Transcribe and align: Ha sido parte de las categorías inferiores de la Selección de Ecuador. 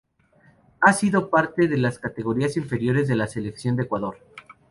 Ha 0.81 0.93
sido 0.93 1.29
parte 1.29 1.67
de 1.67 1.77
las 1.77 1.99
categorías 1.99 2.57
inferiores 2.57 3.07
de 3.07 3.15
la 3.15 3.27
Selección 3.27 3.75
de 3.75 3.83
Ecuador. 3.83 4.17